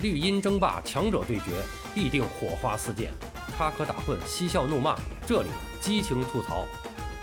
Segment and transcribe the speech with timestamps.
[0.00, 1.60] 绿茵争霸，强者对决，
[1.92, 3.10] 必定火花四溅，
[3.56, 5.48] 插科打诨，嬉笑怒骂，这里
[5.80, 6.64] 激情吐槽。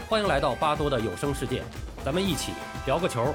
[0.10, 1.64] 欢迎来到巴多的有声世界，
[2.04, 2.52] 咱们一起
[2.86, 3.34] 聊个球。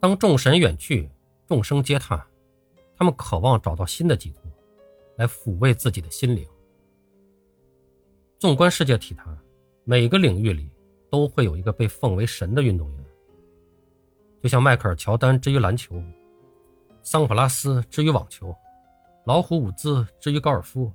[0.00, 1.08] 当众神远去，
[1.46, 2.20] 众生皆叹，
[2.96, 4.42] 他们渴望找到新的寄托，
[5.14, 6.44] 来抚慰自己的心灵。
[8.40, 9.38] 纵观世界体坛，
[9.84, 10.68] 每个领域里
[11.12, 13.04] 都会有一个被奉为神的运动员，
[14.42, 16.02] 就像迈克尔·乔丹之于篮球，
[17.02, 18.56] 桑普拉斯之于网球，
[19.26, 20.90] 老虎伍兹之于高尔夫，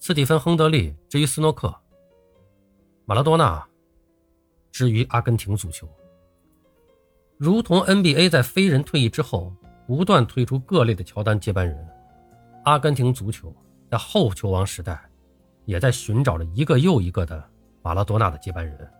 [0.00, 1.72] 斯蒂芬·亨德利之于斯诺克，
[3.04, 3.64] 马拉多纳
[4.72, 5.88] 之于阿根廷足球。
[7.38, 9.54] 如同 NBA 在飞人退役之后
[9.86, 11.88] 不断推出各类的乔丹接班人，
[12.64, 13.54] 阿根廷足球
[13.88, 15.08] 在后球王时代
[15.66, 17.48] 也在寻找着一个又一个的
[17.80, 18.92] 马拉多纳的接班人。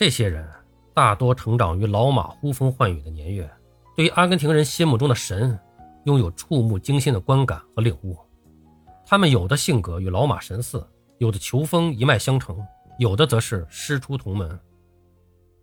[0.00, 0.48] 这些人
[0.94, 3.46] 大多成长于老马呼风唤雨的年月，
[3.94, 5.60] 对于阿根廷人心目中的神
[6.04, 8.16] 拥有触目惊心的观感和领悟。
[9.04, 10.82] 他们有的性格与老马神似，
[11.18, 12.58] 有的球风一脉相承，
[12.98, 14.58] 有的则是师出同门。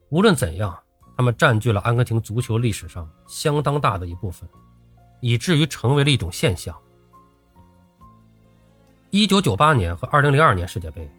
[0.09, 0.77] 无论怎样，
[1.17, 4.47] 他们占据了阿根廷足球历史上相当大的一部分，
[5.19, 6.77] 以至于成为了一种现象。
[9.09, 11.09] 一九九八年和二零零二年世界杯，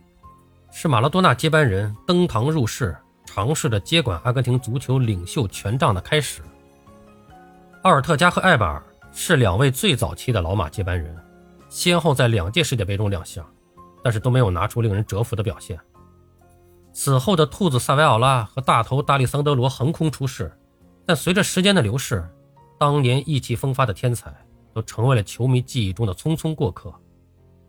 [0.70, 2.96] 是马拉多纳接班人登堂入室，
[3.28, 6.40] 尝试着接管阿根廷足球领袖权杖的开始。
[7.82, 11.14] 奥尔特加和艾巴尔是两位最早期的老马接班人，
[11.68, 13.46] 先后在两届世界杯中亮相，
[14.02, 15.78] 但是都没有拿出令人折服的表现。
[16.94, 20.50] 此后的兔子萨维奥拉和大头大力桑德罗横空出世，
[21.04, 22.26] 但随着时间的流逝，
[22.78, 24.34] 当年意气风发的天才
[24.72, 26.90] 都成为了球迷记忆中的匆匆过客。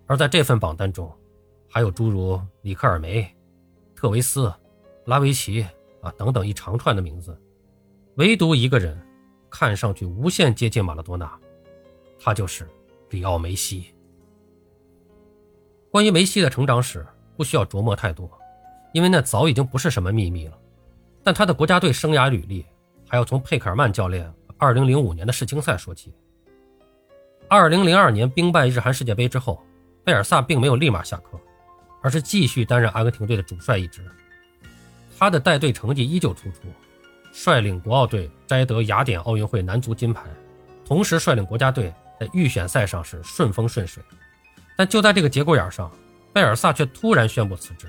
[0.07, 1.13] 而在这份榜单中，
[1.69, 3.29] 还有诸如里克尔梅、
[3.93, 4.51] 特维斯、
[5.09, 5.65] 拉维奇
[6.01, 7.35] 啊等等一长串的名字，
[8.17, 8.95] 唯独一个人
[9.49, 11.27] 看上去无限接近马拉多纳，
[12.19, 12.69] 他就是
[13.09, 13.91] 里奥梅西。
[15.89, 17.03] 关于梅西的成长史，
[17.35, 18.29] 不需要琢磨太多。
[18.93, 20.55] 因为那早已经不是什么秘密了，
[21.23, 22.63] 但他的国家队生涯履历
[23.07, 26.13] 还要从佩克尔曼教练2005年的世青赛说起。
[27.49, 29.59] 2002年兵败日韩世界杯之后，
[30.03, 31.39] 贝尔萨并没有立马下课，
[32.03, 34.05] 而是继续担任阿根廷队的主帅一职。
[35.19, 36.61] 他的带队成绩依旧突出，
[37.33, 40.23] 率领国奥队摘得雅典奥运会男足金牌，
[40.85, 44.01] 同时率领国家队在预选赛上是顺风顺水。
[44.77, 45.91] 但就在这个节骨眼上，
[46.31, 47.85] 贝尔萨却突然宣布辞职。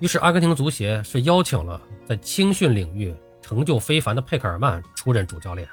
[0.00, 5.66] 于是，阿根廷足协是邀请了在青训领域成就非凡的佩克尔曼出任主教练。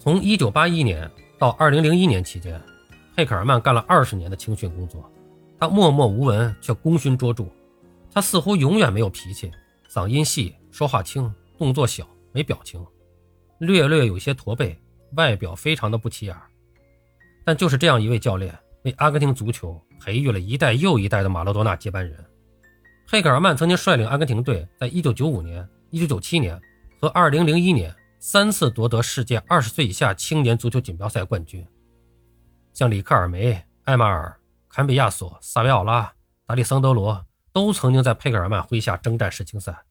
[0.00, 1.08] 从1981年
[1.38, 2.60] 到2001年期间，
[3.14, 5.08] 佩克尔曼干了二十年的青训工作。
[5.60, 7.46] 他默默无闻，却功勋卓著。
[8.12, 9.50] 他似乎永远没有脾气，
[9.88, 12.84] 嗓音细，说话轻，动作小，没表情，
[13.58, 14.78] 略略有些驼背，
[15.16, 16.36] 外表非常的不起眼。
[17.44, 22.24] 但就是这样一位教练，为阿根廷足球培育了一代又一代的马拉多纳接班人。
[23.06, 26.60] 佩克尔曼曾经率领阿根廷队，在1995年、1997年
[27.00, 31.66] 和2001年三次夺得世界二十岁以下青年足球锦标赛冠军。
[32.72, 34.38] 像里克尔梅、埃马尔、
[34.68, 36.12] 坎比亚索、萨维奥拉、
[36.46, 39.84] 达利桑德罗都曾经在佩克尔曼麾下征战世青赛，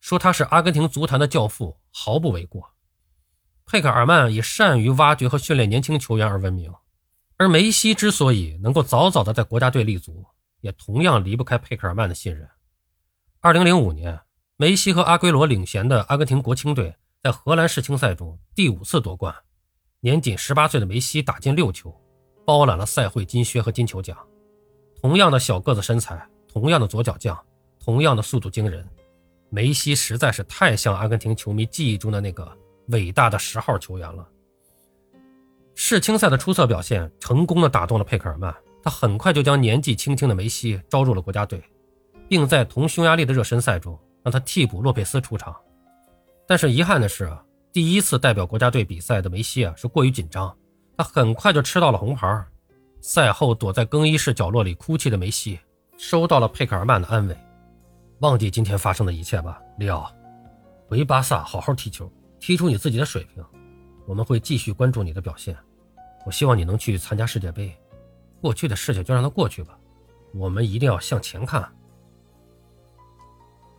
[0.00, 2.72] 说他是阿根廷足坛的教父，毫不为过。
[3.64, 6.72] 佩克尔曼以善于挖掘和训练年轻球员而闻名，
[7.36, 10.24] 而梅西之所以能够早早的在国家队立足，
[10.60, 12.48] 也同样离不开佩克尔曼的信任。
[13.40, 14.20] 二零零五年，
[14.56, 19.34] 梅西和阿圭罗领衔的阿根廷国青队在荷兰世青赛中第五次夺冠。
[20.00, 21.92] 年仅十八岁的梅西打进六球，
[22.44, 24.16] 包揽了赛会金靴和金球奖。
[25.00, 26.24] 同样的小个子身材，
[26.56, 27.38] 同样的左脚将，
[27.84, 28.82] 同样的速度惊人，
[29.50, 32.50] 梅西实在是太像阿根廷球迷记忆中的那个
[32.86, 34.26] 伟大的十号球员了。
[35.74, 41.62] 世青赛的出色表现，成功的打动了佩克尔曼，他很快就将年纪轻轻的梅西招入了国家队。
[42.26, 45.54] 并在同匈牙利的热身赛中让他替补洛佩斯出场，
[46.48, 47.30] 但是遗憾的是，
[47.70, 50.56] 第一次代表国家队比赛的梅西啊是过于紧张，
[50.96, 52.42] 他很快就吃到了红牌。
[53.02, 55.60] 赛后躲在更衣室角落里哭泣的梅西，
[55.96, 57.36] 收到了佩克尔曼的安慰
[58.20, 60.10] ：“忘记今天发生的一切吧，里奥，
[60.88, 63.44] 回巴萨好好踢球，踢出你自己的水平。
[64.06, 65.56] 我们会继续关注你的表现。
[66.24, 67.74] 我希望你能去参加世界杯。
[68.40, 69.76] 过去的事情就让它过去吧，
[70.34, 71.66] 我们一定要向前看。”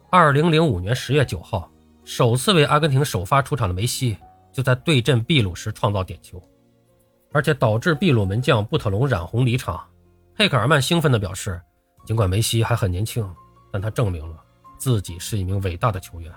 [0.09, 1.69] 二零零五年十月九号，
[2.03, 4.17] 首次为阿根廷首发出场的梅西，
[4.51, 6.41] 就在对阵秘鲁时创造点球，
[7.31, 9.85] 而且导致秘鲁门将布特隆染红离场。
[10.33, 11.61] 佩克尔曼兴奋地表示
[12.07, 13.29] ：“尽管梅西还很年轻，
[13.69, 14.37] 但他证明了
[14.77, 16.31] 自己是一名伟大的球员。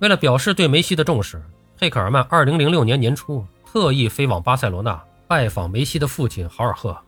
[0.00, 1.40] 为了表示对梅西的重视，
[1.78, 6.98] 佩克尔曼2006年年初特意飞往巴塞罗那拜访梅西的父亲豪尔赫。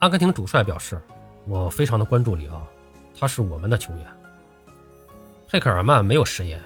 [0.00, 1.00] 阿根廷主帅表示
[1.46, 2.66] ：“我非常的关注里奥，
[3.16, 4.04] 他是我们的球员。”
[5.48, 6.60] 佩克尔曼没有食言，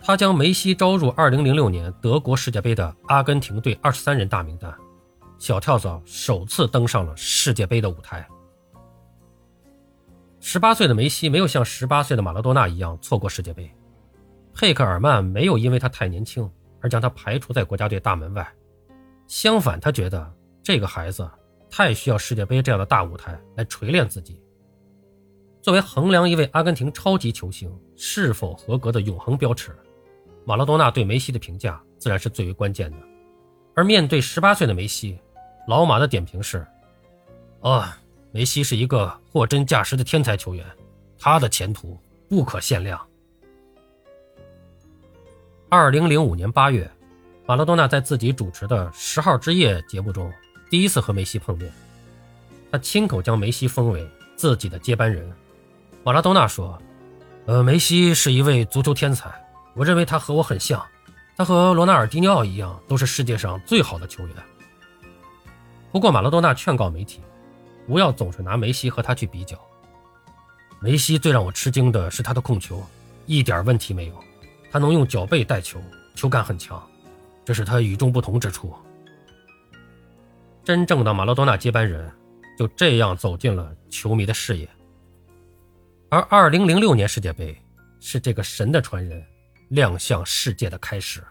[0.00, 4.72] 他将梅西招入2006年德国世界杯的阿根廷队23人大名单，
[5.40, 8.24] 小跳蚤首次登上了世界杯的舞台。
[10.40, 13.70] 十八岁的梅西没有像十八岁的马拉多纳一样错过世界杯，
[14.54, 16.48] 佩克尔曼没有因为他太年轻
[16.80, 18.48] 而将他排除在国家队大门外，
[19.26, 20.32] 相反，他觉得
[20.62, 21.28] 这个孩子
[21.68, 24.40] 太需要世界杯这样的大舞台来锤炼自己。
[25.60, 29.76] 作为衡量一位阿根廷超级球星是否合格的永恒标尺，
[30.44, 32.96] 马拉多纳对梅西的评价自然是最为关键的。
[33.74, 35.18] 而面对十八岁的梅西，
[35.66, 36.64] 老马的点评是：
[37.60, 37.98] 啊。
[38.30, 40.64] 梅西是一个货真价实的天才球员，
[41.18, 41.98] 他的前途
[42.28, 43.00] 不可限量。
[45.70, 46.90] 二零零五年八月，
[47.46, 50.30] 马拉多纳在自己主持的《十号之夜》节目中
[50.70, 51.72] 第一次和梅西碰面，
[52.70, 55.30] 他亲口将梅西封为自己的接班人。
[56.04, 56.80] 马拉多纳说
[57.46, 59.30] ：“呃，梅西是一位足球天才，
[59.74, 60.84] 我认为他和我很像，
[61.34, 64.36] 他和罗纳尔迪尼奥一样，都是世界上最好的球员。”
[65.90, 67.20] 不过，马拉多纳劝告媒体。
[67.88, 69.58] 不要总是拿梅西和他去比较。
[70.78, 72.84] 梅西最让我吃惊的是他的控球，
[73.24, 74.24] 一点问题没有，
[74.70, 75.82] 他能用脚背带球，
[76.14, 76.86] 球感很强，
[77.46, 78.74] 这是他与众不同之处。
[80.62, 82.12] 真正的马拉多纳接班人
[82.58, 84.68] 就这样走进了球迷的视野。
[86.10, 87.56] 而2006年世界杯
[88.00, 89.24] 是这个神的传人
[89.70, 91.24] 亮相世界的开始。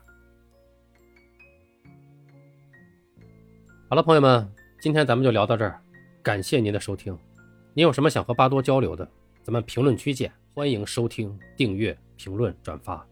[3.90, 4.52] 好了，朋友们，
[4.82, 5.80] 今天咱们就聊到这儿。
[6.28, 7.18] 感谢您的收听，
[7.74, 9.10] 您有什么想和巴多交流的，
[9.44, 10.30] 咱们评论区见。
[10.54, 13.08] 欢迎收听、订阅、评论、转发。